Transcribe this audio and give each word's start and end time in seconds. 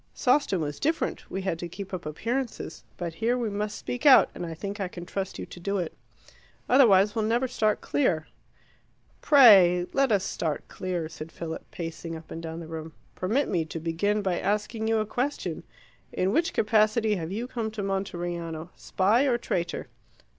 Sawston 0.15 0.61
was 0.61 0.79
different: 0.79 1.29
we 1.29 1.43
had 1.43 1.59
to 1.59 1.67
keep 1.69 1.93
up 1.93 2.07
appearances. 2.07 2.83
But 2.97 3.13
here 3.13 3.37
we 3.37 3.51
must 3.51 3.77
speak 3.77 4.03
out, 4.03 4.31
and 4.33 4.47
I 4.47 4.55
think 4.55 4.79
I 4.79 4.87
can 4.87 5.05
trust 5.05 5.37
you 5.37 5.45
to 5.45 5.59
do 5.59 5.77
it. 5.77 5.95
Otherwise 6.67 7.13
we'll 7.13 7.25
never 7.25 7.47
start 7.47 7.81
clear." 7.81 8.25
"Pray 9.21 9.85
let 9.93 10.11
us 10.11 10.23
start 10.23 10.67
clear," 10.67 11.07
said 11.07 11.31
Philip, 11.31 11.69
pacing 11.69 12.15
up 12.15 12.31
and 12.31 12.41
down 12.41 12.59
the 12.61 12.65
room. 12.67 12.93
"Permit 13.13 13.47
me 13.47 13.63
to 13.65 13.79
begin 13.79 14.23
by 14.23 14.39
asking 14.39 14.87
you 14.87 14.97
a 14.97 15.05
question. 15.05 15.61
In 16.11 16.31
which 16.31 16.51
capacity 16.51 17.13
have 17.17 17.31
you 17.31 17.47
come 17.47 17.69
to 17.69 17.83
Monteriano 17.83 18.69
spy 18.75 19.25
or 19.25 19.37
traitor?" 19.37 19.85